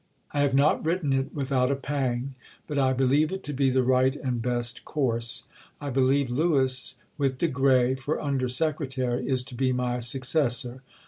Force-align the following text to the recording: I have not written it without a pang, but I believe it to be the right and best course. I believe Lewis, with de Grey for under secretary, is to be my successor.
I 0.31 0.39
have 0.39 0.55
not 0.55 0.83
written 0.83 1.13
it 1.13 1.31
without 1.31 1.69
a 1.71 1.75
pang, 1.75 2.33
but 2.65 2.79
I 2.79 2.91
believe 2.91 3.31
it 3.31 3.43
to 3.43 3.53
be 3.53 3.69
the 3.69 3.83
right 3.83 4.15
and 4.15 4.41
best 4.41 4.83
course. 4.83 5.43
I 5.79 5.91
believe 5.91 6.31
Lewis, 6.31 6.95
with 7.19 7.37
de 7.37 7.47
Grey 7.47 7.93
for 7.93 8.19
under 8.19 8.49
secretary, 8.49 9.29
is 9.29 9.43
to 9.43 9.53
be 9.53 9.71
my 9.71 9.99
successor. 9.99 10.81